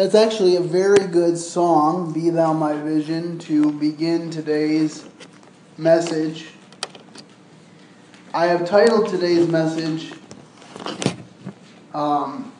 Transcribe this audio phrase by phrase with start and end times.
[0.00, 5.04] That's actually a very good song, Be Thou My Vision, to begin today's
[5.76, 6.46] message.
[8.32, 10.14] I have titled today's message
[11.92, 12.50] um,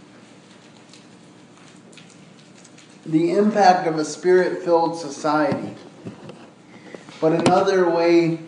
[3.06, 5.76] The Impact of a Spirit Filled Society.
[7.22, 8.40] But another way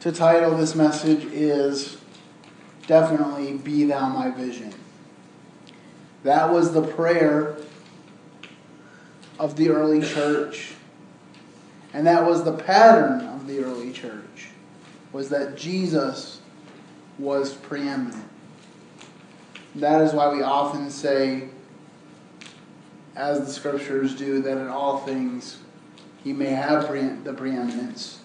[0.00, 1.96] to title this message is
[2.88, 4.74] definitely Be Thou My Vision.
[6.24, 7.56] That was the prayer
[9.38, 10.72] of the early church.
[11.92, 14.48] And that was the pattern of the early church
[15.12, 16.40] was that Jesus
[17.18, 18.28] was preeminent.
[19.76, 21.50] That is why we often say
[23.14, 25.58] as the scriptures do that in all things
[26.24, 28.20] he may have pre- the preeminence.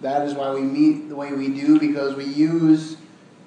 [0.00, 2.96] That is why we meet the way we do because we use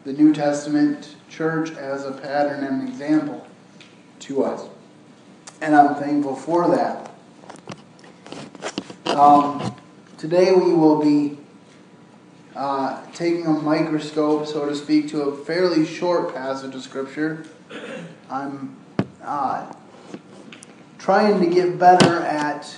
[0.04, 3.46] the New Testament church as a pattern and example
[4.26, 4.68] to us.
[5.62, 7.12] And I'm thankful for that.
[9.16, 9.76] Um,
[10.18, 11.38] today we will be
[12.56, 17.46] uh, taking a microscope, so to speak, to a fairly short passage of Scripture.
[18.30, 18.76] I'm
[19.22, 19.72] uh,
[20.98, 22.76] trying to get better at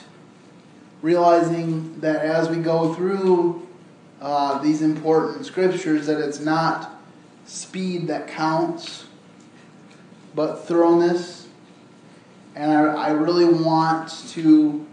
[1.02, 3.68] realizing that as we go through
[4.20, 7.00] uh, these important scriptures, that it's not
[7.46, 9.06] speed that counts,
[10.34, 11.37] but thoroughness.
[12.58, 14.84] And I, I really want to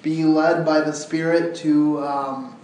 [0.00, 2.56] be led by the Spirit to um,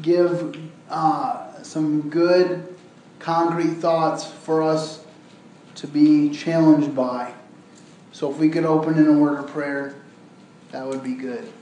[0.00, 2.74] give uh, some good,
[3.18, 5.04] concrete thoughts for us
[5.74, 7.34] to be challenged by.
[8.12, 9.94] So if we could open in a word of prayer,
[10.70, 11.52] that would be good.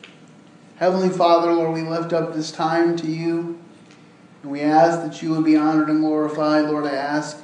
[0.76, 3.58] Heavenly Father, Lord, we lift up this time to you.
[4.44, 6.66] And we ask that you would be honored and glorified.
[6.66, 7.42] Lord, I ask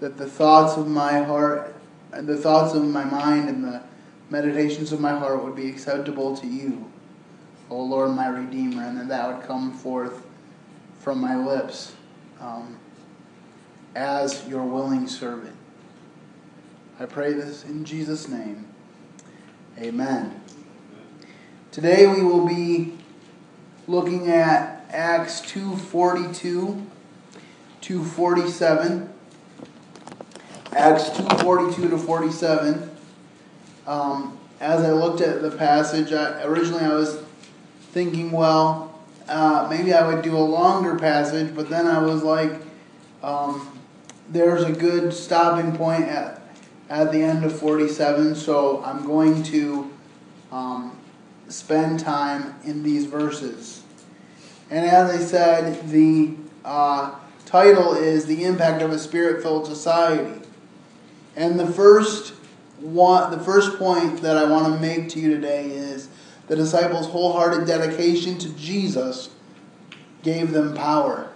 [0.00, 1.73] that the thoughts of my heart,
[2.22, 3.82] the thoughts of my mind, and the
[4.30, 6.90] meditations of my heart would be acceptable to you,
[7.70, 10.24] O Lord, my Redeemer, and that that would come forth
[11.00, 11.94] from my lips
[12.40, 12.78] um,
[13.94, 15.56] as your willing servant.
[16.98, 18.66] I pray this in Jesus' name.
[19.78, 20.40] Amen.
[21.72, 22.94] Today we will be
[23.88, 26.86] looking at Acts 2:42
[27.80, 29.13] to 47.
[30.74, 32.90] Acts 2:42 to 47.
[33.86, 37.18] Um, as I looked at the passage, I, originally I was
[37.92, 38.98] thinking, well,
[39.28, 42.52] uh, maybe I would do a longer passage, but then I was like,
[43.22, 43.78] um,
[44.28, 46.40] there's a good stopping point at
[46.90, 49.90] at the end of 47, so I'm going to
[50.52, 50.96] um,
[51.48, 53.82] spend time in these verses.
[54.70, 57.14] And as I said, the uh,
[57.46, 60.43] title is The Impact of a Spirit Filled Society.
[61.36, 62.34] And the first
[62.80, 66.08] the first point that I want to make to you today is
[66.48, 69.30] the disciples' wholehearted dedication to Jesus
[70.22, 71.30] gave them power.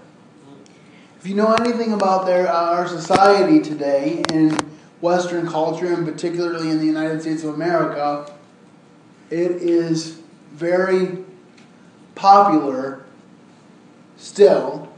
[1.19, 4.57] If you know anything about their, uh, our society today in
[5.01, 8.33] Western culture, and particularly in the United States of America,
[9.31, 10.21] it is
[10.53, 11.25] very
[12.15, 13.05] popular
[14.17, 14.89] still,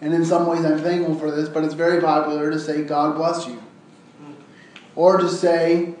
[0.00, 3.16] and in some ways I'm thankful for this, but it's very popular to say, God
[3.16, 3.63] bless you.
[4.96, 5.94] Or to say,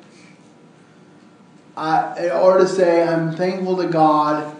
[1.76, 4.56] I, or to say, I'm thankful to God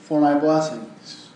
[0.00, 1.30] for my blessings.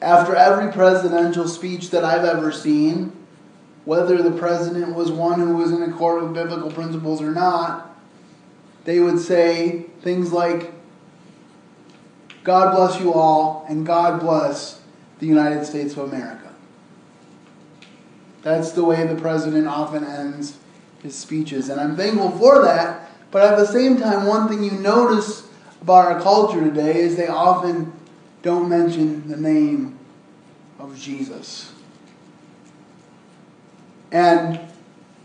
[0.00, 3.12] After every presidential speech that I've ever seen,
[3.84, 7.94] whether the president was one who was in accord with biblical principles or not,
[8.84, 10.72] they would say things like,
[12.42, 14.80] God bless you all, and God bless
[15.18, 16.53] the United States of America.
[18.44, 20.58] That's the way the president often ends
[21.02, 23.10] his speeches, and I'm thankful for that.
[23.30, 25.48] But at the same time, one thing you notice
[25.80, 27.92] about our culture today is they often
[28.42, 29.98] don't mention the name
[30.78, 31.72] of Jesus.
[34.12, 34.60] And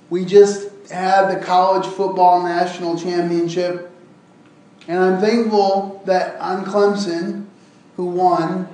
[0.09, 3.91] we just had the college football national championship.
[4.87, 7.45] And I'm thankful that on Clemson,
[7.97, 8.73] who won,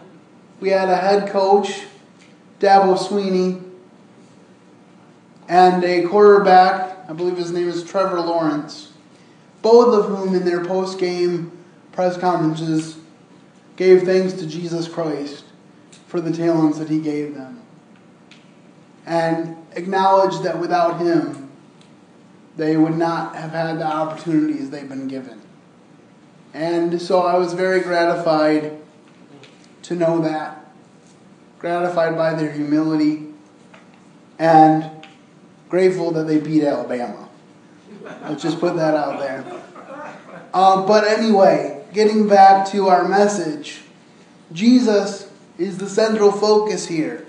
[0.59, 1.81] we had a head coach,
[2.59, 3.64] Dabo Swinney,
[5.47, 8.91] and a quarterback, I believe his name is Trevor Lawrence,
[9.61, 11.51] both of whom in their post game
[11.91, 12.97] press conferences
[13.75, 15.45] gave thanks to Jesus Christ
[16.07, 17.61] for the talents that he gave them.
[19.05, 21.49] And acknowledged that without him,
[22.57, 25.41] they would not have had the opportunities they've been given.
[26.53, 28.79] And so I was very gratified
[29.83, 30.65] to know that,
[31.59, 33.27] gratified by their humility,
[34.39, 34.94] and
[35.75, 37.27] grateful that they beat Alabama.
[38.21, 39.43] Let's just put that out there.
[40.53, 43.81] Uh, but anyway, getting back to our message,
[44.53, 47.25] Jesus is the central focus here.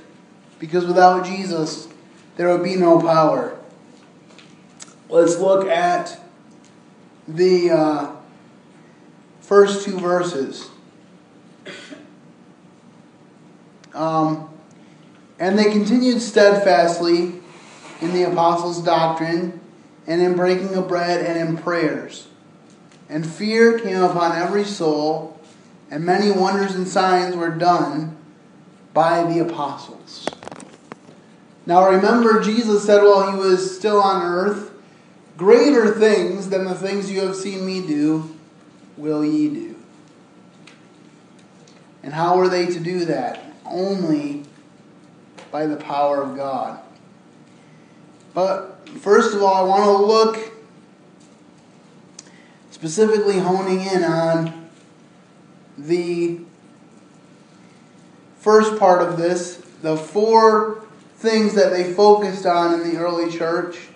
[0.60, 1.88] Because without Jesus,
[2.36, 3.58] there would be no power.
[5.08, 6.16] Let's look at
[7.26, 8.12] the uh,
[9.40, 10.70] first two verses.
[13.92, 14.48] Um,
[15.40, 17.42] and they continued steadfastly
[18.00, 19.60] in the apostles' doctrine,
[20.06, 22.28] and in breaking of bread, and in prayers.
[23.08, 25.40] And fear came upon every soul,
[25.90, 28.16] and many wonders and signs were done
[28.92, 30.26] by the apostles.
[31.66, 34.72] Now remember, Jesus said while he was still on earth,
[35.36, 38.34] Greater things than the things you have seen me do
[38.96, 39.76] will ye do.
[42.02, 43.44] And how were they to do that?
[43.66, 44.44] Only
[45.50, 46.80] by the power of God.
[48.36, 50.52] But first of all, I want to look
[52.70, 54.68] specifically honing in on
[55.78, 56.40] the
[58.38, 60.84] first part of this, the four
[61.14, 63.88] things that they focused on in the early church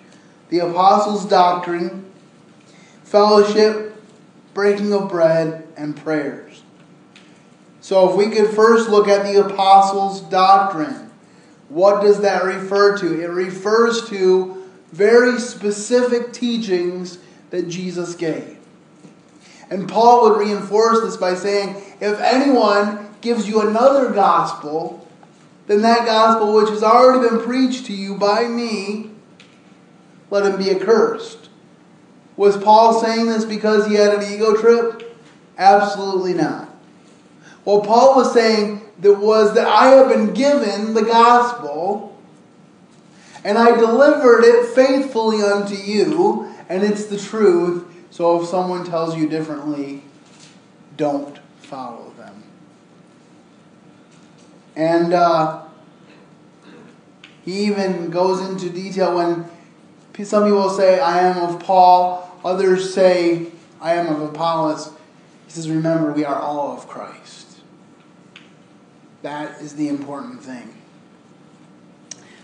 [0.49, 2.11] the apostles' doctrine,
[3.03, 3.95] fellowship,
[4.55, 6.63] breaking of bread, and prayers.
[7.79, 11.10] So, if we could first look at the apostles' doctrine,
[11.71, 13.21] what does that refer to?
[13.21, 17.17] It refers to very specific teachings
[17.49, 18.57] that Jesus gave.
[19.69, 25.07] And Paul would reinforce this by saying, if anyone gives you another gospel
[25.67, 29.11] than that gospel which has already been preached to you by me,
[30.29, 31.49] let him be accursed.
[32.35, 35.17] Was Paul saying this because he had an ego trip?
[35.57, 36.67] Absolutely not.
[37.63, 42.11] What Paul was saying that was that I have been given the gospel
[43.43, 47.85] and I delivered it faithfully unto you, and it's the truth.
[48.11, 50.03] So if someone tells you differently,
[50.95, 52.43] don't follow them.
[54.75, 55.63] And uh,
[57.43, 59.45] he even goes into detail when
[60.23, 63.47] some people say, I am of Paul, others say,
[63.79, 64.93] I am of Apollos.
[65.47, 67.40] He says, Remember, we are all of Christ.
[69.21, 70.75] That is the important thing.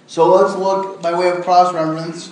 [0.06, 2.32] So let's look by way of cross reference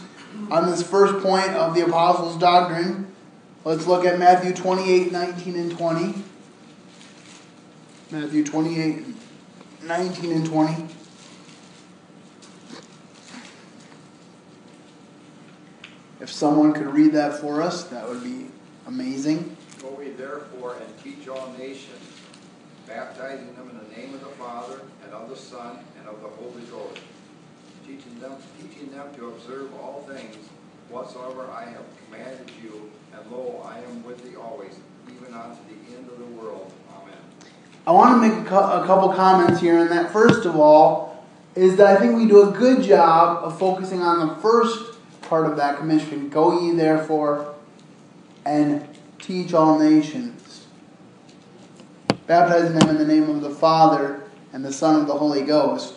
[0.51, 3.13] on this first point of the apostles' doctrine.
[3.63, 6.23] Let's look at Matthew 28 19 and 20.
[8.11, 9.05] Matthew 28
[9.83, 10.87] 19 and 20.
[16.21, 18.47] If someone could read that for us, that would be
[18.87, 19.57] amazing.
[19.81, 22.24] Go ye therefore and teach all nations
[22.87, 26.27] baptizing them in the name of the Father, and of the Son, and of the
[26.27, 27.01] Holy Ghost,
[27.85, 30.35] teaching them, teaching them to observe all things
[30.89, 34.75] whatsoever I have commanded you, and lo, I am with thee always,
[35.07, 36.71] even unto the end of the world.
[36.95, 37.17] Amen.
[37.87, 41.77] I want to make a, a couple comments here, and that first of all is
[41.77, 45.57] that I think we do a good job of focusing on the first part of
[45.57, 46.29] that commission.
[46.29, 47.55] Go ye therefore
[48.45, 48.87] and
[49.19, 50.34] teach all nations
[52.27, 54.23] baptizing them in the name of the Father
[54.53, 55.95] and the Son of the Holy Ghost.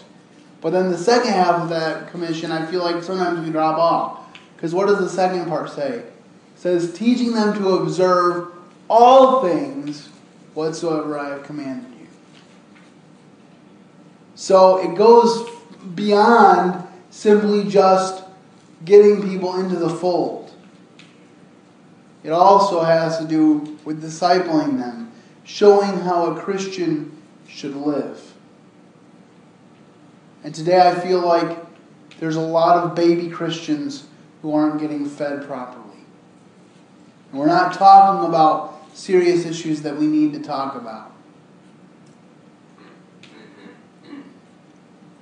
[0.60, 4.38] But then the second half of that commission, I feel like sometimes we drop off.
[4.56, 5.98] Because what does the second part say?
[5.98, 6.12] It
[6.56, 8.52] says, teaching them to observe
[8.90, 10.08] all things
[10.54, 12.06] whatsoever I have commanded you.
[14.34, 15.48] So it goes
[15.94, 18.24] beyond simply just
[18.84, 20.52] getting people into the fold.
[22.24, 24.97] It also has to do with discipling them
[25.48, 27.10] showing how a Christian
[27.48, 28.34] should live.
[30.44, 31.58] And today I feel like
[32.20, 34.06] there's a lot of baby Christians
[34.42, 36.04] who aren't getting fed properly.
[37.30, 41.12] And we're not talking about serious issues that we need to talk about.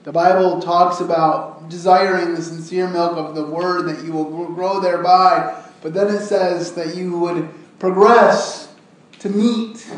[0.03, 4.81] The Bible talks about desiring the sincere milk of the word that you will grow
[4.81, 8.75] thereby, but then it says that you would progress
[9.21, 9.89] to meat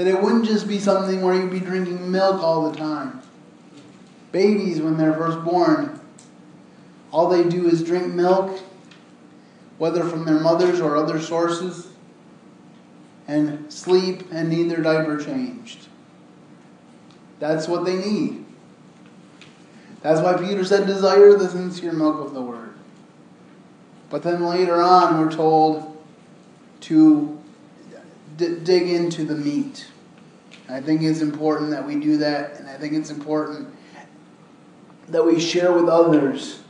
[0.00, 3.20] that it wouldn't just be something where you'd be drinking milk all the time.
[4.32, 6.00] Babies, when they're first born,
[7.12, 8.62] all they do is drink milk,
[9.76, 11.88] whether from their mothers or other sources,
[13.28, 15.88] and sleep and need their diaper changed.
[17.38, 18.46] That's what they need.
[20.00, 22.72] That's why Peter said, Desire the sincere milk of the word.
[24.08, 26.02] But then later on, we're told
[26.80, 27.39] to
[28.40, 29.86] d- dig into the meat.
[30.68, 33.68] I think it's important that we do that, and I think it's important
[35.08, 36.60] that we share with others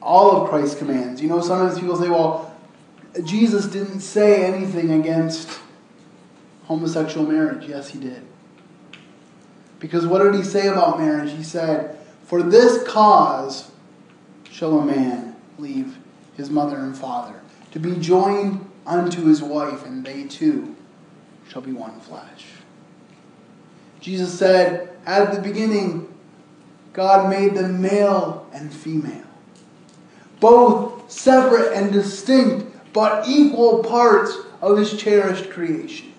[0.00, 1.20] all of Christ's commands.
[1.20, 2.56] You know, sometimes people say, well,
[3.24, 5.60] Jesus didn't say anything against
[6.64, 7.68] homosexual marriage.
[7.68, 8.24] Yes, he did.
[9.80, 11.32] Because what did he say about marriage?
[11.32, 13.70] He said, For this cause
[14.50, 15.98] shall a man leave
[16.36, 17.40] his mother and father,
[17.72, 20.74] to be joined unto his wife, and they two
[21.46, 22.46] shall be one flesh.
[24.00, 26.12] Jesus said, At the beginning,
[26.94, 29.26] God made them male and female,
[30.40, 36.12] both separate and distinct, but equal parts of his cherished creation.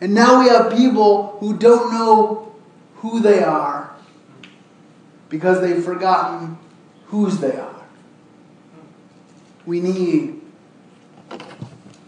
[0.00, 2.54] And now we have people who don't know
[2.96, 3.94] who they are
[5.28, 6.58] because they've forgotten
[7.06, 7.82] whose they are.
[9.64, 10.41] We need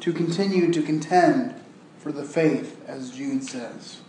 [0.05, 1.55] to continue to contend
[1.97, 4.03] for the faith, as Jude says.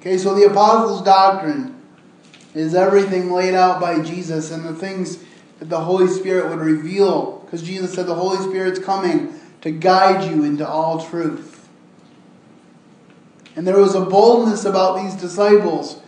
[0.00, 1.80] Okay, so the apostles' doctrine
[2.52, 5.20] is everything laid out by Jesus and the things
[5.60, 10.28] that the Holy Spirit would reveal, because Jesus said the Holy Spirit's coming to guide
[10.28, 11.68] you into all truth.
[13.54, 16.00] And there was a boldness about these disciples.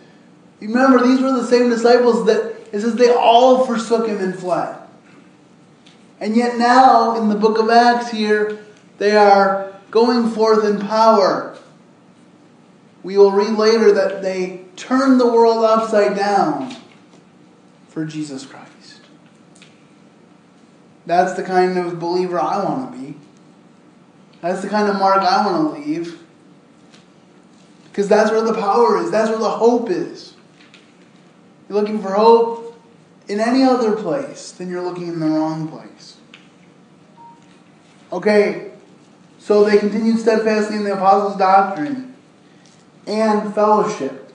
[0.61, 4.80] Remember, these were the same disciples that it says they all forsook him and fled.
[6.21, 8.59] And yet now, in the book of Acts here,
[8.99, 11.57] they are going forth in power.
[13.03, 16.77] We will read later that they turn the world upside down
[17.89, 19.01] for Jesus Christ.
[21.07, 23.17] That's the kind of believer I want to be.
[24.43, 26.23] That's the kind of mark I want to leave.
[27.85, 30.35] Because that's where the power is, that's where the hope is.
[31.69, 32.70] You're looking for hope
[33.31, 36.17] in any other place, then you're looking in the wrong place.
[38.13, 38.73] Okay,
[39.39, 42.17] so they continued steadfastly in the apostles' doctrine
[43.07, 44.35] and fellowship.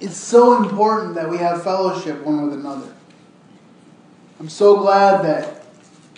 [0.00, 2.94] It's so important that we have fellowship one with another.
[4.40, 5.66] I'm so glad that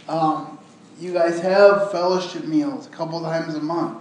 [0.06, 0.60] um,
[1.00, 3.98] you guys have fellowship meals a couple times a month.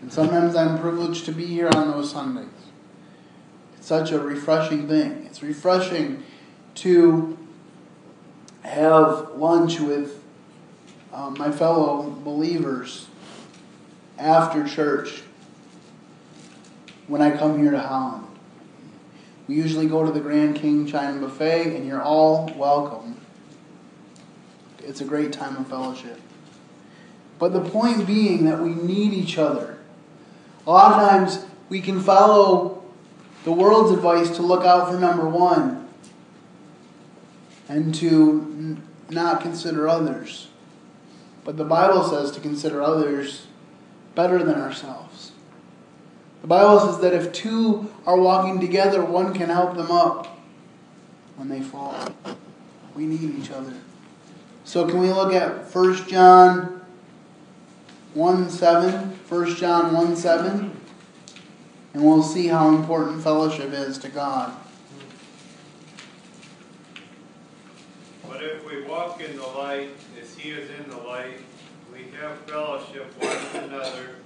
[0.00, 2.65] And sometimes I'm privileged to be here on those Sundays.
[3.86, 5.26] Such a refreshing thing.
[5.26, 6.24] It's refreshing
[6.74, 7.38] to
[8.62, 10.24] have lunch with
[11.12, 13.06] um, my fellow believers
[14.18, 15.22] after church
[17.06, 18.26] when I come here to Holland.
[19.46, 23.20] We usually go to the Grand King China Buffet, and you're all welcome.
[24.80, 26.20] It's a great time of fellowship.
[27.38, 29.78] But the point being that we need each other.
[30.66, 32.75] A lot of times we can follow
[33.46, 35.86] the world's advice to look out for number one
[37.68, 38.76] and to
[39.08, 40.48] not consider others.
[41.44, 43.46] But the Bible says to consider others
[44.16, 45.30] better than ourselves.
[46.42, 50.40] The Bible says that if two are walking together, one can help them up
[51.36, 51.94] when they fall.
[52.96, 53.74] We need each other.
[54.64, 56.84] So can we look at 1 John
[58.12, 58.92] 1 7?
[59.28, 60.75] 1 John 1 7?
[61.96, 64.54] And we'll see how important fellowship is to God.
[68.28, 69.88] But if we walk in the light
[70.20, 71.38] as he is in the light,
[71.90, 74.16] we have fellowship one with another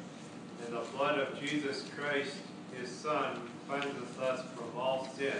[0.66, 2.34] and the blood of Jesus Christ,
[2.76, 5.32] his Son, cleanses us from all sin.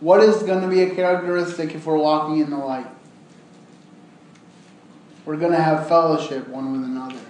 [0.00, 2.88] What is going to be a characteristic if we're walking in the light?
[5.24, 7.20] We're going to have fellowship one with another.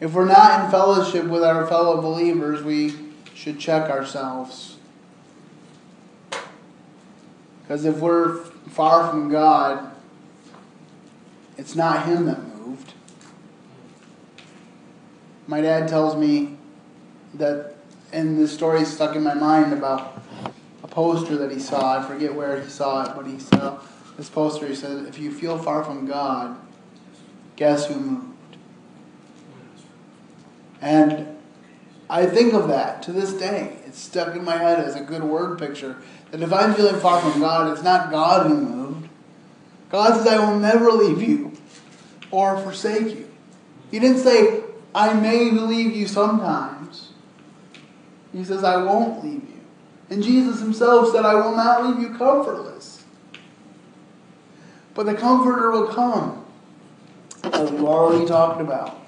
[0.00, 2.94] If we're not in fellowship with our fellow believers, we
[3.34, 4.76] should check ourselves.
[7.62, 9.92] Because if we're far from God,
[11.58, 12.94] it's not Him that moved.
[15.46, 16.56] My dad tells me
[17.34, 17.74] that,
[18.10, 20.22] and the story stuck in my mind about
[20.82, 21.98] a poster that he saw.
[21.98, 23.80] I forget where he saw it, but he saw
[24.16, 24.66] this poster.
[24.66, 26.56] He said, If you feel far from God,
[27.56, 28.29] guess who moved?
[30.80, 31.36] And
[32.08, 33.76] I think of that to this day.
[33.86, 35.96] It's stuck in my head as a good word picture.
[36.30, 39.08] That if I'm feeling far from God, it's not God who moved.
[39.90, 41.52] God says, I will never leave you
[42.30, 43.28] or forsake you.
[43.90, 44.62] He didn't say,
[44.94, 47.10] I may leave you sometimes.
[48.32, 49.60] He says, I won't leave you.
[50.08, 53.04] And Jesus himself said, I will not leave you comfortless.
[54.94, 56.44] But the Comforter will come,
[57.44, 59.00] as we've already talked about.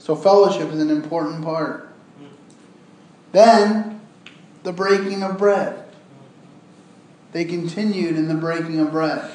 [0.00, 1.92] So, fellowship is an important part.
[3.32, 4.00] Then,
[4.62, 5.84] the breaking of bread.
[7.32, 9.30] They continued in the breaking of bread.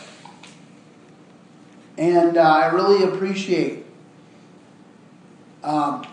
[2.00, 3.86] And uh, I really appreciate
[5.64, 6.06] um,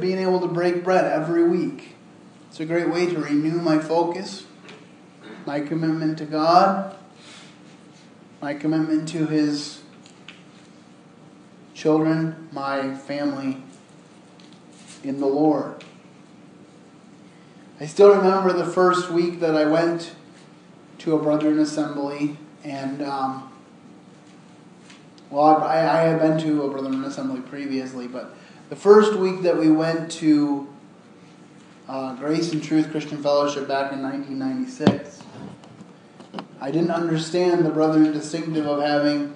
[0.00, 1.94] being able to break bread every week.
[2.48, 4.44] It's a great way to renew my focus,
[5.46, 6.96] my commitment to God,
[8.42, 9.82] my commitment to His
[11.74, 13.62] children, my family
[15.02, 15.84] in the Lord.
[17.80, 20.12] I still remember the first week that I went
[20.98, 23.52] to a Brethren assembly, and um,
[25.30, 28.34] well, I, I had been to a Brethren assembly previously, but
[28.68, 30.68] the first week that we went to
[31.88, 35.22] uh, Grace and Truth Christian Fellowship back in 1996,
[36.60, 39.34] I didn't understand the Brethren distinctive of having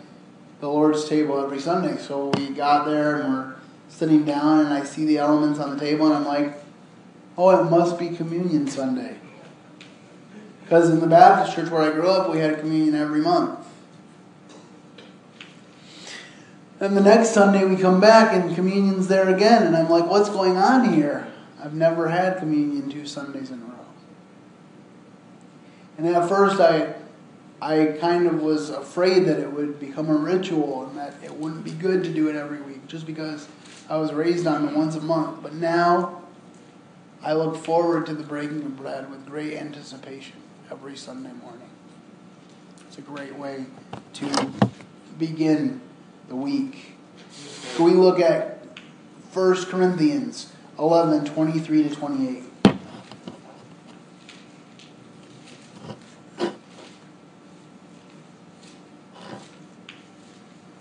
[0.60, 1.96] the Lord's table every Sunday.
[1.98, 3.51] So we got there and we're
[3.92, 6.54] sitting down, and I see the elements on the table, and I'm like,
[7.36, 9.18] oh, it must be Communion Sunday.
[10.64, 13.58] Because in the Baptist church where I grew up, we had communion every month.
[16.80, 20.30] And the next Sunday we come back and communion's there again, and I'm like, what's
[20.30, 21.30] going on here?
[21.62, 23.86] I've never had communion two Sundays in a row.
[25.98, 26.94] And at first I
[27.60, 31.62] I kind of was afraid that it would become a ritual and that it wouldn't
[31.62, 33.46] be good to do it every week just because
[33.88, 35.42] I was raised on it once a month.
[35.42, 36.22] But now
[37.22, 40.36] I look forward to the breaking of bread with great anticipation
[40.70, 41.68] every Sunday morning.
[42.88, 43.64] It's a great way
[44.14, 44.52] to
[45.18, 45.80] begin
[46.28, 46.92] the week.
[47.30, 48.58] So we look at
[49.32, 52.42] 1 Corinthians 11 23 to 28.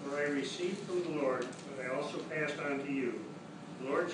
[0.04, 3.22] For I received from the Lord what I also passed on to you.
[3.82, 4.11] The Lord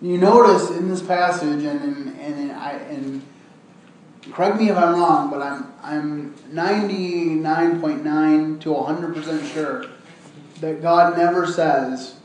[0.00, 3.20] You notice in this passage, and in, and in, I, and
[4.32, 9.86] correct me if I'm wrong, but I'm I'm 99.9 to 100 percent sure
[10.60, 12.16] that God never says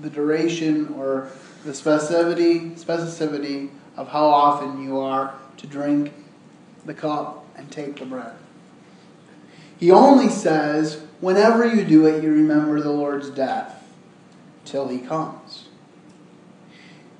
[0.00, 1.30] the duration or
[1.64, 6.12] the specificity specificity of how often you are to drink
[6.84, 8.34] the cup and take the bread.
[9.78, 13.82] He only says, whenever you do it, you remember the Lord's death
[14.66, 15.69] till he comes.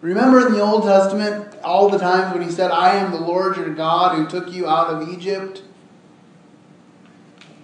[0.00, 3.56] Remember in the Old Testament, all the times when he said, I am the Lord
[3.56, 5.62] your God who took you out of Egypt?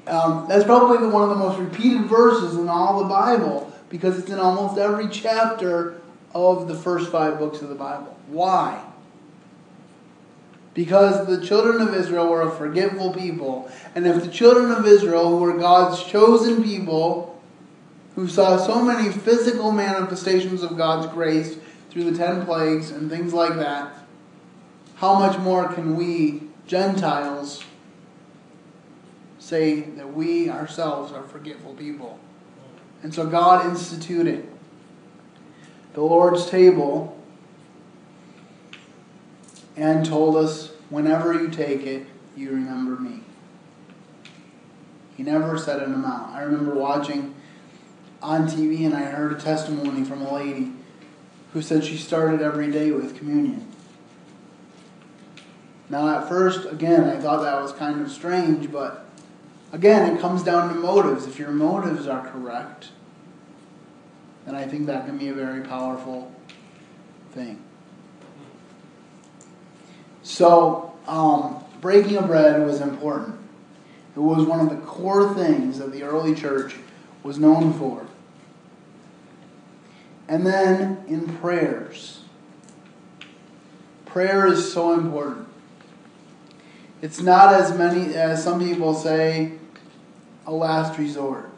[0.07, 4.31] Um, that's probably one of the most repeated verses in all the Bible because it's
[4.31, 6.01] in almost every chapter
[6.35, 8.17] of the first five books of the Bible.
[8.29, 8.85] Why?
[10.75, 13.71] Because the children of Israel were a forgetful people.
[13.95, 17.41] And if the children of Israel, who were God's chosen people,
[18.15, 21.57] who saw so many physical manifestations of God's grace
[21.97, 23.91] through the ten plagues and things like that,
[24.97, 27.65] how much more can we, Gentiles,
[29.39, 32.19] say that we ourselves are forgetful people?
[33.03, 34.47] And so God instituted
[35.95, 37.19] the Lord's table
[39.75, 42.07] and told us, whenever you take it,
[42.37, 43.23] you remember me.
[45.17, 46.35] He never said an amount.
[46.35, 47.35] I remember watching
[48.21, 50.73] on TV and I heard a testimony from a lady
[51.57, 53.67] who said she started every day with communion.
[55.89, 59.07] Now, at first, again, I thought that was kind of strange, but
[59.73, 61.27] again, it comes down to motives.
[61.27, 62.91] If your motives are correct,
[64.45, 66.31] then I think that can be a very powerful
[67.33, 67.59] thing.
[70.23, 73.35] So, um, breaking of bread was important.
[74.15, 76.77] It was one of the core things that the early church
[77.23, 78.07] was known for.
[80.29, 82.21] And then in prayers.
[84.07, 85.47] Prayer is so important.
[87.03, 89.53] It's not as many as some people say
[90.47, 91.51] a last resort.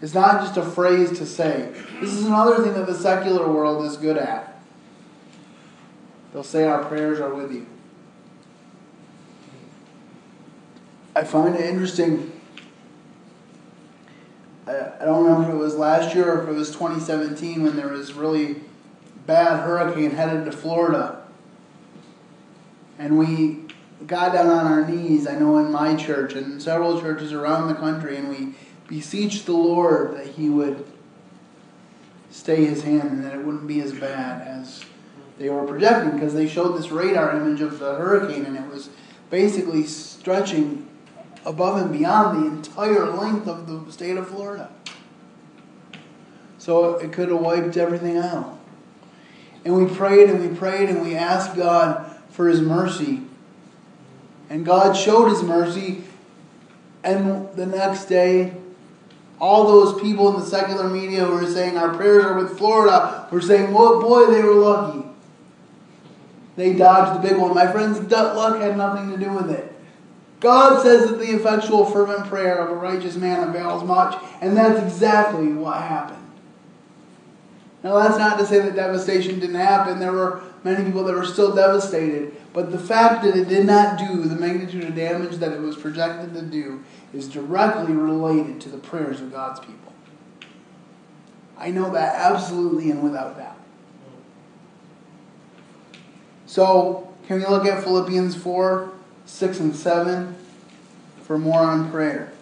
[0.00, 1.72] It's not just a phrase to say.
[2.00, 4.60] This is another thing that the secular world is good at.
[6.32, 7.66] They'll say our prayers are with you.
[11.16, 12.37] I find it interesting.
[14.68, 17.88] I don't remember if it was last year or if it was 2017 when there
[17.88, 18.56] was really
[19.26, 21.22] bad hurricane headed to Florida.
[22.98, 23.64] And we
[24.06, 27.74] got down on our knees, I know in my church and several churches around the
[27.74, 28.54] country, and we
[28.88, 30.84] beseeched the Lord that He would
[32.30, 34.84] stay his hand and that it wouldn't be as bad as
[35.38, 38.90] they were projecting because they showed this radar image of the hurricane and it was
[39.30, 40.87] basically stretching
[41.48, 44.70] above and beyond the entire length of the state of Florida.
[46.58, 48.58] So it could have wiped everything out.
[49.64, 53.22] And we prayed and we prayed and we asked God for His mercy.
[54.50, 56.04] And God showed His mercy.
[57.02, 58.52] And the next day,
[59.40, 63.40] all those people in the secular media were saying our prayers are with Florida were
[63.40, 65.06] saying, well, boy, they were lucky.
[66.56, 67.54] They dodged the big one.
[67.54, 69.77] My friends, luck had nothing to do with it.
[70.40, 74.80] God says that the effectual, fervent prayer of a righteous man avails much, and that's
[74.80, 76.18] exactly what happened.
[77.82, 79.98] Now, that's not to say that devastation didn't happen.
[79.98, 82.34] There were many people that were still devastated.
[82.52, 85.76] But the fact that it did not do the magnitude of damage that it was
[85.76, 89.92] projected to do is directly related to the prayers of God's people.
[91.56, 93.56] I know that absolutely and without doubt.
[96.46, 98.92] So, can we look at Philippians 4
[99.28, 100.34] 6 and 7
[101.22, 102.32] for more on prayer?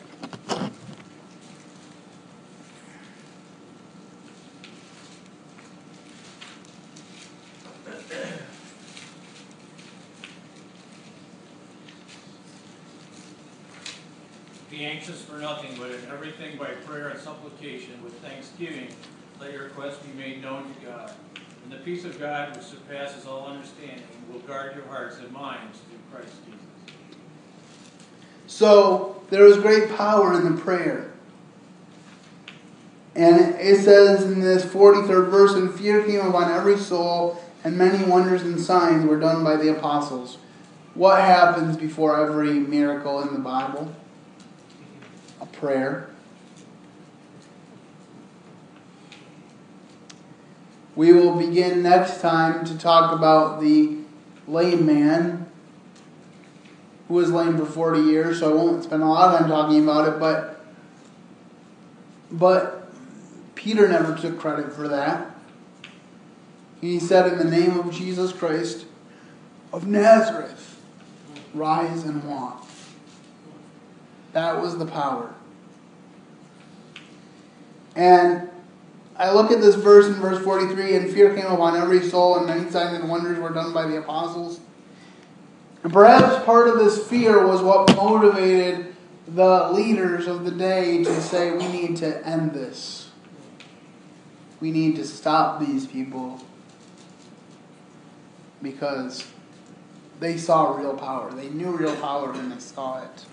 [14.70, 18.88] Be anxious for nothing, but in everything by prayer and supplication with thanksgiving,
[19.40, 21.12] let your requests be made known to God.
[21.64, 25.80] And the peace of God, which surpasses all understanding, will guard your hearts and minds
[25.80, 26.65] through Christ Jesus.
[28.46, 31.10] So, there is great power in the prayer.
[33.14, 38.04] And it says in this 43rd verse, and fear came upon every soul, and many
[38.04, 40.38] wonders and signs were done by the apostles.
[40.94, 43.92] What happens before every miracle in the Bible?
[45.40, 46.10] A prayer.
[50.94, 53.98] We will begin next time to talk about the
[54.46, 55.45] lame man
[57.08, 59.82] who was lame for 40 years, so I won't spend a lot of time talking
[59.82, 60.60] about it, but
[62.30, 62.88] but
[63.54, 65.30] Peter never took credit for that.
[66.80, 68.86] He said, In the name of Jesus Christ
[69.72, 70.80] of Nazareth,
[71.54, 72.66] rise and walk.
[74.32, 75.34] That was the power.
[77.94, 78.50] And
[79.16, 82.46] I look at this verse in verse 43 and fear came upon every soul, and
[82.46, 84.60] many signs and wonders were done by the apostles.
[85.86, 88.96] And perhaps part of this fear was what motivated
[89.28, 93.10] the leaders of the day to say, we need to end this.
[94.58, 96.44] We need to stop these people
[98.60, 99.28] because
[100.18, 101.30] they saw real power.
[101.32, 103.24] They knew real power and they saw it.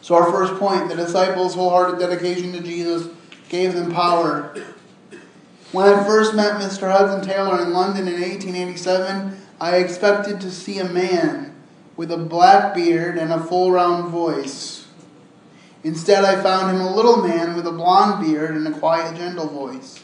[0.00, 3.12] So, our first point the disciples' wholehearted dedication to Jesus
[3.48, 4.56] gave them power.
[5.72, 6.90] When I first met Mr.
[6.90, 11.54] Hudson Taylor in London in 1887, I expected to see a man
[11.96, 14.86] with a black beard and a full round voice.
[15.82, 19.48] Instead, I found him a little man with a blond beard and a quiet, gentle
[19.48, 20.02] voice.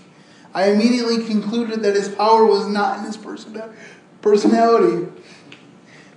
[0.52, 3.18] I immediately concluded that his power was not in his
[4.20, 5.06] personality,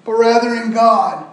[0.04, 1.26] but rather in God.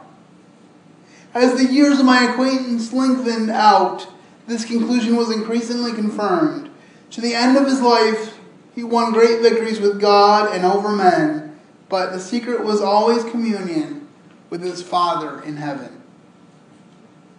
[1.35, 4.07] As the years of my acquaintance lengthened out,
[4.47, 6.71] this conclusion was increasingly confirmed.
[7.13, 8.39] To the end of his life,
[8.75, 11.59] he won great victories with God and over men,
[11.91, 14.09] but the secret was always communion
[14.49, 16.03] with his Father in heaven.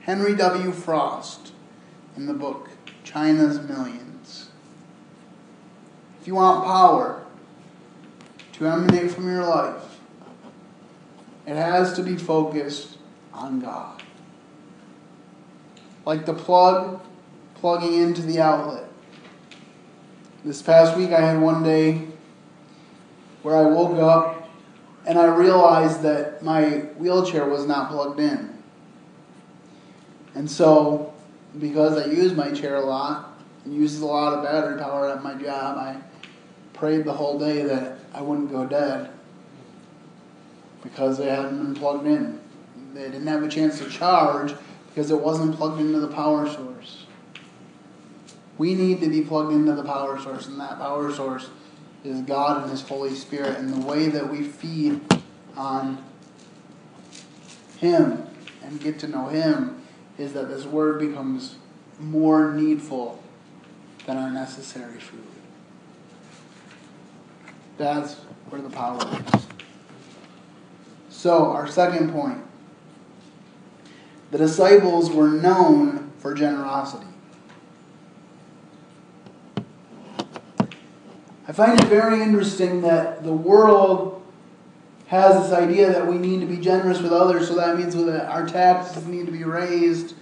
[0.01, 0.71] Henry W.
[0.71, 1.53] Frost
[2.15, 2.69] in the book
[3.03, 4.49] China's Millions.
[6.21, 7.25] If you want power
[8.53, 9.99] to emanate from your life,
[11.47, 12.97] it has to be focused
[13.33, 14.03] on God.
[16.05, 17.01] Like the plug
[17.55, 18.92] plugging into the outlet.
[20.45, 22.05] This past week, I had one day
[23.43, 24.49] where I woke up
[25.05, 28.49] and I realized that my wheelchair was not plugged in.
[30.35, 31.13] And so,
[31.59, 35.23] because I use my chair a lot and uses a lot of battery power at
[35.23, 36.01] my job, I
[36.73, 39.11] prayed the whole day that I wouldn't go dead
[40.81, 42.41] because they hadn't been plugged in.
[42.93, 44.53] They didn't have a chance to charge
[44.89, 47.02] because it wasn't plugged into the power source.
[48.63, 51.49] We need to be plugged into the power source, and that power source
[52.05, 53.57] is God and His Holy Spirit.
[53.57, 55.01] And the way that we feed
[55.57, 56.01] on
[57.79, 58.25] Him
[58.63, 59.81] and get to know Him
[60.17, 61.57] is that this Word becomes
[61.99, 63.21] more needful
[64.05, 65.19] than our necessary food.
[67.77, 68.13] That's
[68.47, 69.45] where the power is.
[71.09, 72.39] So, our second point
[74.31, 77.12] the disciples were known for generosity.
[81.53, 84.23] I find it very interesting that the world
[85.05, 88.27] has this idea that we need to be generous with others, so that means that
[88.27, 90.15] our taxes need to be raised,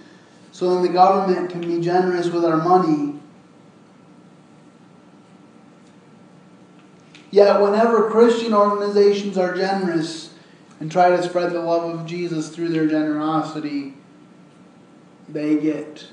[0.50, 3.18] so then the government can be generous with our money.
[7.30, 10.34] Yet, whenever Christian organizations are generous
[10.80, 13.94] and try to spread the love of Jesus through their generosity,
[15.30, 16.08] they get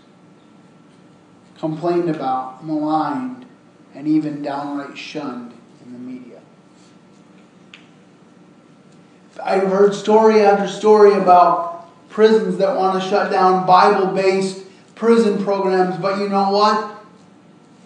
[1.57, 3.38] complained about, maligned,
[3.99, 5.53] and even downright shunned
[5.85, 6.39] in the media.
[9.43, 14.63] I've heard story after story about prisons that want to shut down Bible based
[14.95, 16.97] prison programs, but you know what?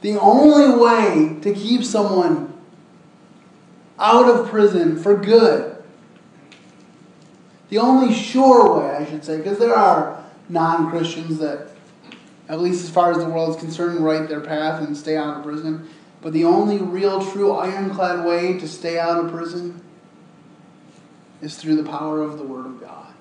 [0.02, 2.62] The only way to keep someone
[3.98, 5.84] out of prison for good,
[7.70, 11.70] the only sure way, I should say, because there are non Christians that,
[12.50, 15.38] at least as far as the world is concerned, right their path and stay out
[15.38, 15.90] of prison.
[16.24, 19.84] But the only real, true, ironclad way to stay out of prison
[21.42, 23.14] is through the power of the Word of God.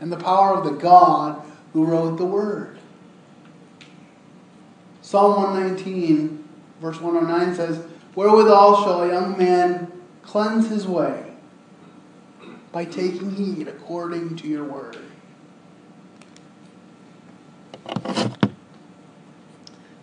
[0.00, 1.42] And the power of the God
[1.74, 2.78] who wrote the Word.
[5.02, 6.48] Psalm 119,
[6.80, 11.34] verse 109 says, Wherewithal shall a young man cleanse his way?
[12.72, 14.98] By taking heed according to your word.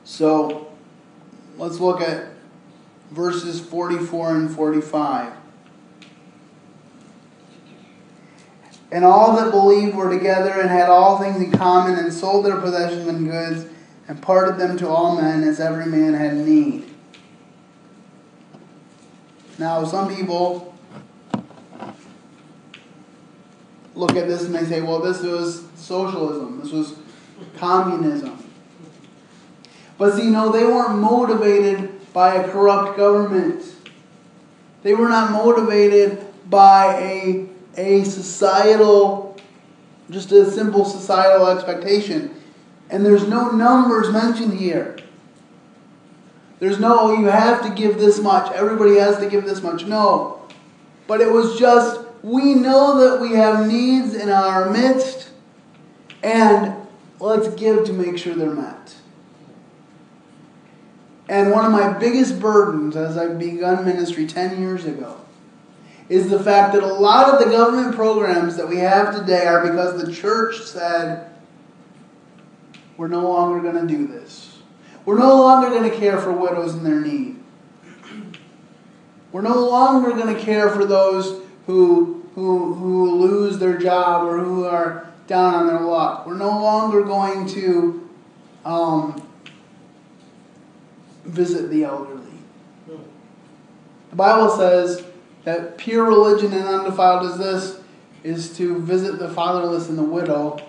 [0.04, 0.65] So,
[1.58, 2.28] let's look at
[3.12, 5.34] verses 44 and 45.
[8.92, 12.58] And all that believed were together and had all things in common, and sold their
[12.58, 13.66] possessions and goods,
[14.08, 16.94] and parted them to all men as every man had need.
[19.58, 20.74] Now, some people
[23.96, 26.96] look at this and they say, well, this was socialism, this was
[27.58, 28.45] communism.
[29.98, 33.64] But see, no, they weren't motivated by a corrupt government.
[34.84, 39.38] They were not motivated by a, a societal,
[40.10, 42.36] just a simple societal expectation.
[42.90, 44.98] And there's no numbers mentioned here.
[46.60, 49.86] There's no, oh, you have to give this much, everybody has to give this much.
[49.86, 50.42] No.
[51.08, 55.30] But it was just, we know that we have needs in our midst,
[56.24, 56.76] and
[57.20, 58.96] let's give to make sure they're met.
[61.28, 65.20] And one of my biggest burdens as I've begun ministry 10 years ago
[66.08, 69.68] is the fact that a lot of the government programs that we have today are
[69.68, 71.32] because the church said,
[72.96, 74.60] we're no longer going to do this.
[75.04, 77.38] We're no longer going to care for widows in their need.
[79.32, 84.38] We're no longer going to care for those who, who, who lose their job or
[84.38, 86.26] who are down on their luck.
[86.26, 88.10] We're no longer going to
[88.64, 89.25] um,
[91.26, 92.38] visit the elderly.
[92.86, 92.98] Hmm.
[94.12, 95.04] The Bible says
[95.44, 97.80] that pure religion and undefiled is this
[98.24, 100.60] is to visit the fatherless and the widow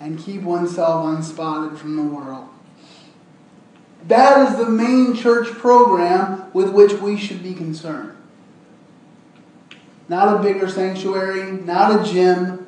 [0.00, 2.48] and keep oneself unspotted from the world.
[4.08, 8.16] That is the main church program with which we should be concerned.
[10.08, 12.66] Not a bigger sanctuary, not a gym,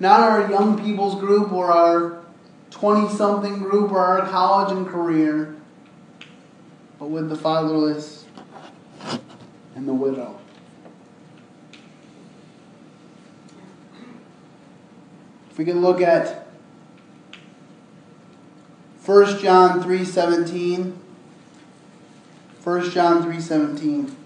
[0.00, 2.23] not our young people's group or our
[2.74, 5.54] 20 something group or our college and career,
[6.98, 8.24] but with the fatherless
[9.76, 10.36] and the widow.
[15.50, 16.48] If we can look at
[19.06, 20.94] 1 John 3:17
[22.64, 24.16] 1 John 3:17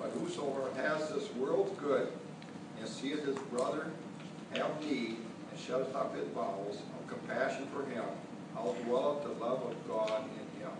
[0.00, 2.08] But whosoever has this world's good,
[2.78, 3.88] and seeth his brother
[4.54, 5.16] have need,
[5.50, 8.04] and shutteth up his bowels of compassion for him,
[8.54, 10.70] how dwelleth the love of God in him?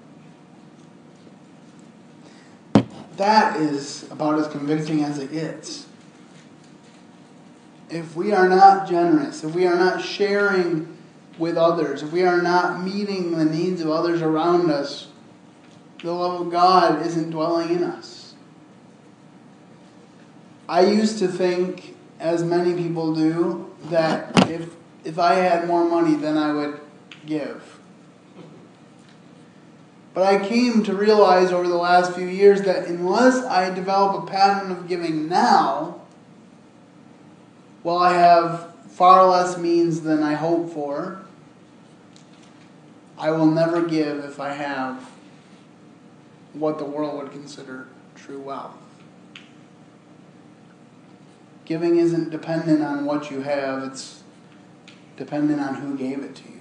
[3.17, 5.87] That is about as convicting as it gets.
[7.91, 10.97] If we are not generous, if we are not sharing
[11.37, 15.09] with others, if we are not meeting the needs of others around us,
[16.05, 18.35] the love of God isn't dwelling in us.
[20.69, 26.15] I used to think, as many people do, that if if I had more money,
[26.15, 26.79] then I would
[27.27, 27.81] give.
[30.15, 34.27] But I came to realize over the last few years that unless I develop a
[34.27, 36.01] pattern of giving now,
[37.83, 41.23] Well, I have far less means than I hope for.
[43.17, 45.11] I will never give if I have
[46.53, 48.77] what the world would consider true wealth.
[51.65, 54.23] Giving isn't dependent on what you have, it's
[55.17, 56.59] dependent on who gave it to you.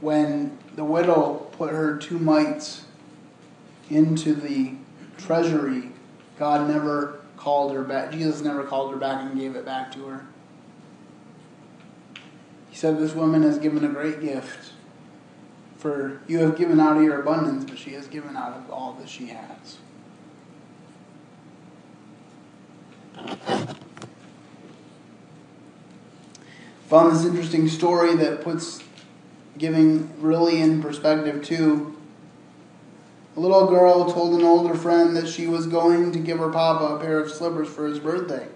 [0.00, 2.84] When the widow put her two mites
[3.88, 4.74] into the
[5.16, 5.92] treasury,
[6.38, 8.10] God never called her back.
[8.10, 10.26] Jesus never called her back and gave it back to her.
[12.70, 14.72] He said, This woman has given a great gift.
[15.78, 18.94] For you have given out of your abundance, but she has given out of all
[18.94, 19.78] that she has.
[26.88, 28.82] Found this interesting story that puts
[29.56, 31.95] giving really in perspective, too.
[33.36, 36.94] A little girl told an older friend that she was going to give her papa
[36.94, 38.48] a pair of slippers for his birthday.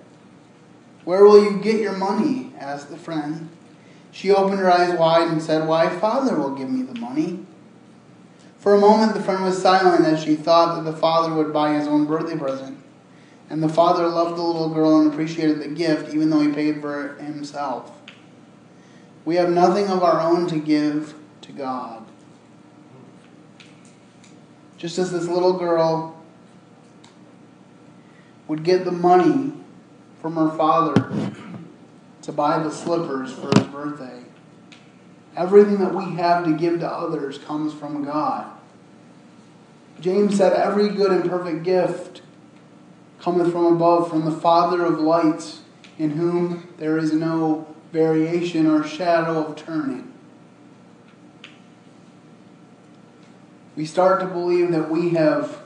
[1.05, 2.53] Where will you get your money?
[2.59, 3.51] asked the friend.
[4.11, 7.45] She opened her eyes wide and said, Why, father will give me the money.
[8.59, 11.75] For a moment, the friend was silent as she thought that the father would buy
[11.75, 12.79] his own birthday present.
[13.49, 16.81] And the father loved the little girl and appreciated the gift, even though he paid
[16.81, 17.93] for it himself.
[19.25, 22.07] We have nothing of our own to give to God.
[24.81, 26.19] Just as this little girl
[28.49, 29.53] would get the money
[30.23, 30.95] from her father
[32.23, 34.23] to buy the slippers for his birthday.
[35.37, 38.51] Everything that we have to give to others comes from God.
[40.01, 42.23] James said, Every good and perfect gift
[43.19, 45.61] cometh from above, from the Father of lights,
[45.99, 50.11] in whom there is no variation or shadow of turning.
[53.77, 55.63] We start to believe that we have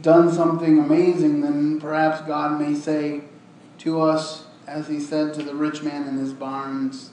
[0.00, 3.22] done something amazing, then perhaps God may say
[3.78, 7.10] to us, as he said to the rich man in his barns,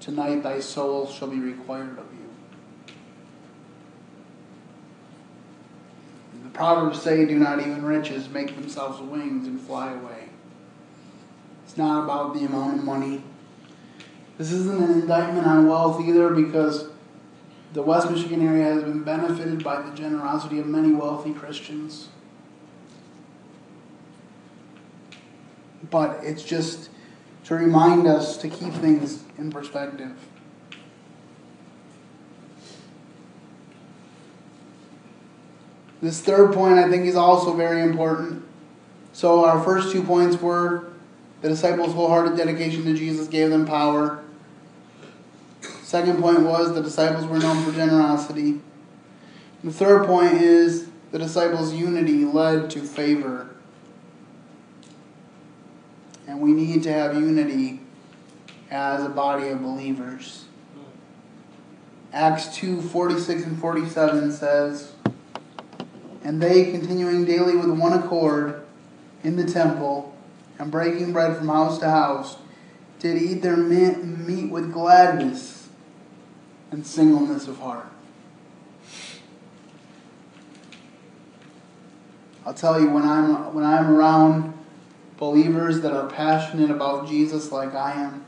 [0.00, 2.94] Tonight thy soul shall be required of you.
[6.42, 10.30] The Proverbs say, Do not even riches make themselves wings and fly away.
[11.66, 13.22] It's not about the amount of money.
[14.38, 16.88] This isn't an indictment on wealth either because
[17.72, 22.08] the West Michigan area has been benefited by the generosity of many wealthy Christians.
[25.88, 26.90] But it's just
[27.44, 30.12] to remind us to keep things in perspective.
[36.02, 38.44] This third point I think is also very important.
[39.12, 40.92] So, our first two points were
[41.42, 44.24] the disciples' wholehearted dedication to Jesus gave them power.
[45.90, 48.60] Second point was the disciples were known for generosity.
[49.64, 53.50] The third point is the disciples' unity led to favor.
[56.28, 57.80] And we need to have unity
[58.70, 60.44] as a body of believers.
[62.12, 64.92] Acts 2 46 and 47 says,
[66.22, 68.64] And they, continuing daily with one accord
[69.24, 70.14] in the temple,
[70.56, 72.36] and breaking bread from house to house,
[73.00, 75.59] did eat their meat with gladness
[76.70, 77.86] and singleness of heart.
[82.46, 84.54] I'll tell you when I'm when I'm around
[85.18, 88.24] believers that are passionate about Jesus like I am,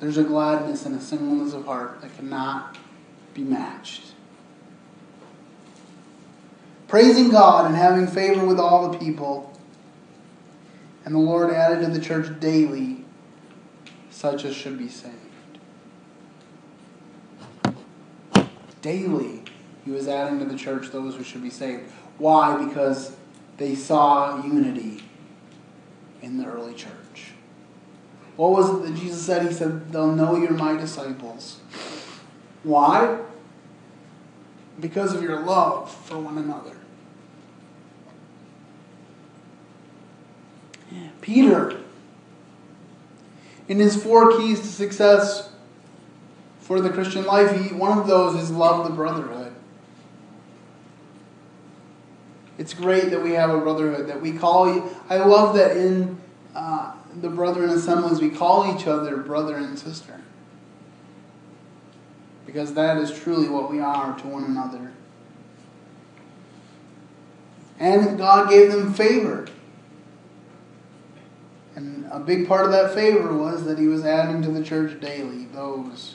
[0.00, 2.76] there's a gladness and a singleness of heart that cannot
[3.32, 4.12] be matched.
[6.88, 9.56] Praising God and having favor with all the people,
[11.04, 13.04] and the Lord added to the church daily
[14.10, 15.14] such as should be saved.
[18.82, 19.42] Daily,
[19.84, 21.90] he was adding to the church those who should be saved.
[22.18, 22.64] Why?
[22.64, 23.16] Because
[23.56, 25.02] they saw unity
[26.22, 27.32] in the early church.
[28.36, 29.46] What was it that Jesus said?
[29.46, 31.60] He said, They'll know you're my disciples.
[32.62, 33.18] Why?
[34.80, 36.76] Because of your love for one another.
[41.20, 41.80] Peter,
[43.68, 45.49] in his four keys to success
[46.70, 49.52] for the Christian life, he, one of those is love the brotherhood.
[52.58, 56.16] It's great that we have a brotherhood, that we call, I love that in
[56.54, 60.20] uh, the brethren assemblies we call each other brother and sister.
[62.46, 64.92] Because that is truly what we are to one another.
[67.80, 69.48] And God gave them favor.
[71.74, 75.00] And a big part of that favor was that He was adding to the church
[75.00, 76.14] daily those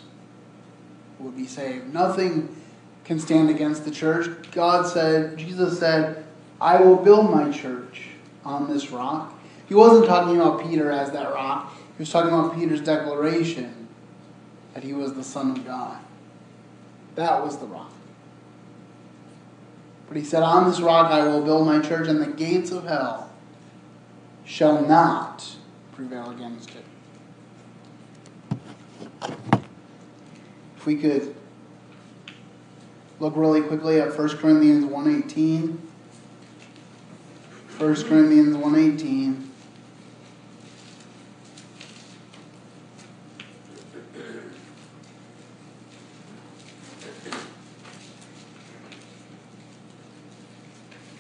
[1.25, 1.91] would be saved.
[1.93, 2.55] Nothing
[3.03, 4.29] can stand against the church.
[4.51, 6.23] God said, Jesus said,
[6.61, 8.09] I will build my church.
[8.45, 9.33] on this rock.
[9.67, 11.73] He wasn't talking about Peter as that rock.
[11.97, 13.87] He was talking about Peter's declaration
[14.75, 15.97] that he was the Son of God.
[17.15, 17.91] That was the rock.
[20.07, 22.85] But he said, On this rock I will build my church, and the gates of
[22.85, 23.31] hell
[24.45, 25.55] shall not
[25.93, 26.85] prevail against it.
[30.85, 31.35] If we could
[33.19, 35.77] look really quickly at 1 Corinthians 1.18.
[37.79, 39.47] 1 Corinthians 1.18.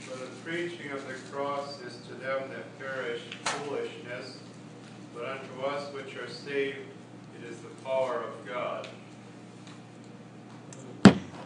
[0.01, 4.37] For the preaching of the cross is to them that perish foolishness,
[5.15, 6.77] but unto us which are saved
[7.41, 8.87] it is the power of God.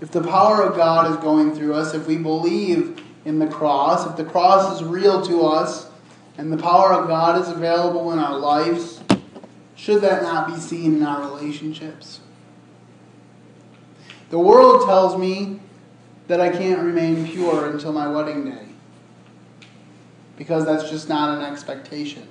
[0.09, 4.07] If the power of God is going through us, if we believe in the cross,
[4.07, 5.87] if the cross is real to us,
[6.35, 9.01] and the power of God is available in our lives,
[9.75, 12.21] should that not be seen in our relationships?
[14.31, 15.59] The world tells me
[16.25, 18.65] that I can't remain pure until my wedding day
[20.37, 22.27] because that's just not an expectation.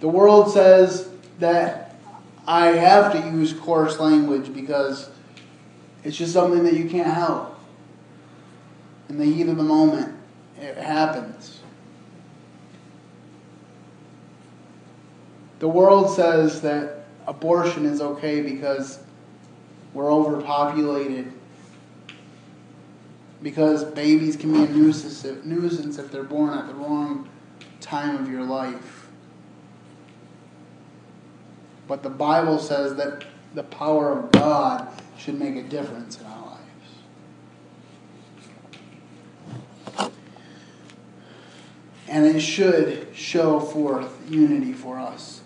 [0.00, 1.10] The world says
[1.40, 1.91] that
[2.46, 5.10] I have to use coarse language because
[6.02, 7.58] it's just something that you can't help.
[9.08, 10.14] In the heat of the moment,
[10.58, 11.60] it happens.
[15.60, 18.98] The world says that abortion is okay because
[19.94, 21.32] we're overpopulated.
[23.42, 27.28] Because babies can be a nuisance if, nuisance if they're born at the wrong
[27.80, 29.01] time of your life.
[31.86, 33.24] But the Bible says that
[33.54, 36.58] the power of God should make a difference in our
[39.98, 40.12] lives.
[42.08, 45.40] And it should show forth unity for us.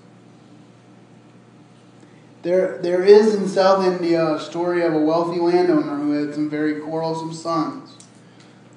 [2.43, 6.49] There, there is in South India a story of a wealthy landowner who had some
[6.49, 7.97] very quarrelsome sons,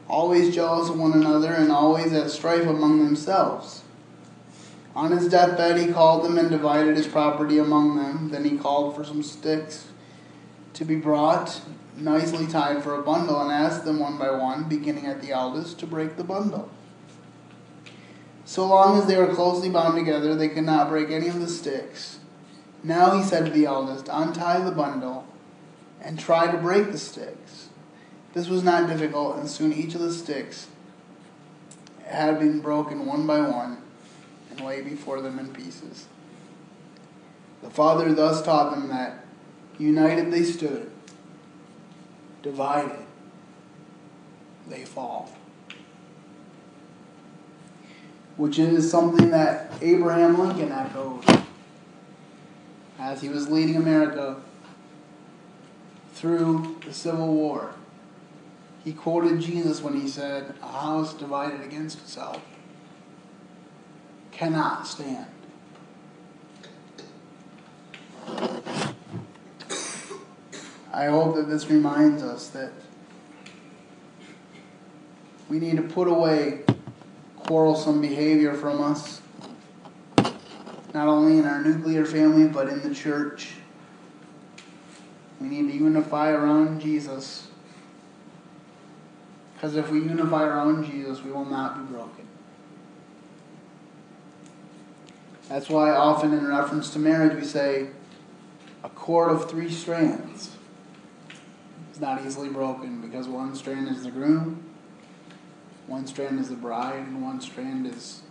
[0.07, 3.83] always jealous of one another and always at strife among themselves.
[4.95, 8.29] On his deathbed, he called them and divided his property among them.
[8.29, 9.87] Then he called for some sticks
[10.73, 11.61] to be brought,
[11.95, 15.79] nicely tied for a bundle, and asked them one by one, beginning at the eldest,
[15.79, 16.69] to break the bundle.
[18.45, 21.47] So long as they were closely bound together, they could not break any of the
[21.47, 22.19] sticks.
[22.83, 25.25] Now he said to the eldest, Untie the bundle
[26.01, 27.69] and try to break the sticks.
[28.33, 30.67] This was not difficult, and soon each of the sticks
[32.05, 33.77] had been broken one by one
[34.59, 36.07] and lay before them in pieces.
[37.61, 39.25] The father thus taught them that
[39.77, 40.91] united they stood,
[42.41, 43.05] divided
[44.67, 45.31] they fall.
[48.37, 51.25] Which is something that Abraham Lincoln echoed
[52.97, 54.41] as he was leading America
[56.13, 57.73] through the Civil War.
[58.83, 62.41] He quoted Jesus when he said, A house divided against itself
[64.39, 65.25] cannot stand.
[70.93, 72.71] I hope that this reminds us that
[75.49, 76.61] we need to put away
[77.35, 79.21] quarrelsome behavior from us
[80.93, 83.55] not only in our nuclear family, but in the church.
[85.41, 87.47] We need to unify around Jesus.
[89.53, 92.18] Because if we unify around Jesus, we will not be broken.
[95.49, 97.87] That's why often in reference to marriage we say,
[98.83, 100.55] a cord of three strands
[101.91, 104.63] is not easily broken because one strand is the groom,
[105.87, 108.21] one strand is the bride, and one strand is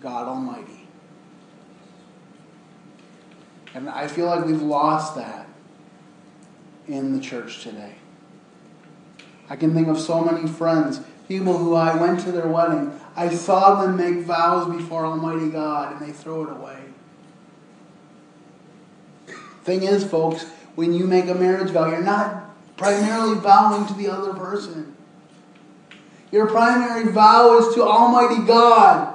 [0.00, 0.88] God Almighty.
[3.72, 5.48] And I feel like we've lost that
[6.88, 7.94] in the church today.
[9.48, 12.98] I can think of so many friends, people who I went to their wedding.
[13.16, 16.78] I saw them make vows before Almighty God and they throw it away.
[19.62, 20.44] Thing is, folks,
[20.74, 24.96] when you make a marriage vow, you're not primarily vowing to the other person.
[26.32, 29.14] Your primary vow is to Almighty God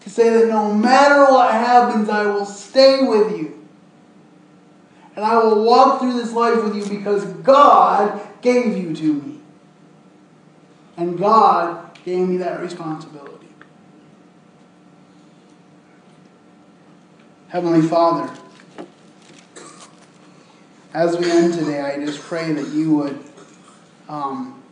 [0.00, 3.66] to say that no matter what happens, I will stay with you.
[5.16, 9.40] And I will walk through this life with you because God gave you to me.
[10.96, 13.48] And God gave me that responsibility.
[17.48, 18.32] Heavenly Father,
[20.92, 23.24] as we end today, I just pray that you would
[24.08, 24.62] um,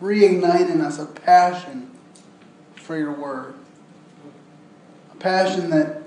[0.00, 1.90] reignite in us a passion
[2.76, 3.54] for your word.
[5.12, 6.02] A passion that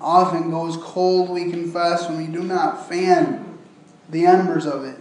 [0.00, 3.58] often goes cold, we confess, when we do not fan
[4.08, 4.96] the embers of it.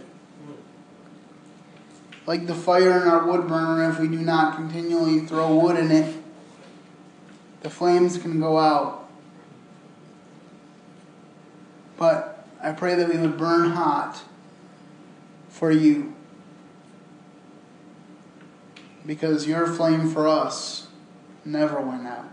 [2.28, 5.90] Like the fire in our wood burner, if we do not continually throw wood in
[5.92, 6.22] it,
[7.62, 9.10] the flames can go out.
[11.98, 14.22] But I pray that we would burn hot
[15.48, 16.14] for you.
[19.06, 20.88] Because your flame for us
[21.46, 22.26] never went out.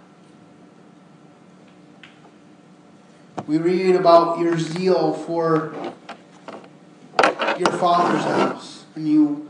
[3.46, 5.72] We read about your zeal for
[7.56, 9.43] your father's house, and you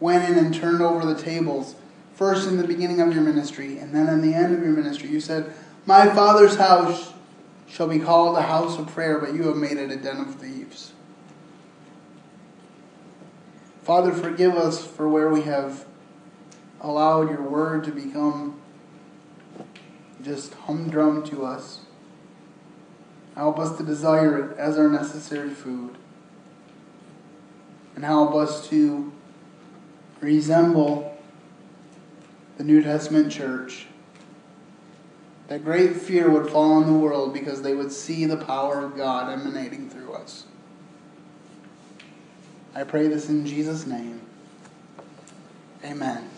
[0.00, 1.76] went in and turned over the tables,
[2.14, 5.08] first in the beginning of your ministry, and then in the end of your ministry.
[5.08, 5.52] You said,
[5.86, 7.12] My father's house
[7.68, 10.34] shall be called a house of prayer, but you have made it a den of
[10.34, 10.92] thieves.
[13.82, 15.84] Father, forgive us for where we have
[16.80, 18.60] allowed your word to become
[20.22, 21.80] just humdrum to us.
[23.34, 25.96] Help us to desire it as our necessary food.
[27.94, 29.12] And help us to
[30.20, 31.16] resemble
[32.58, 33.86] the New Testament church.
[35.48, 38.96] That great fear would fall on the world because they would see the power of
[38.96, 40.44] God emanating through us.
[42.74, 44.20] I pray this in Jesus' name.
[45.84, 46.28] Amen.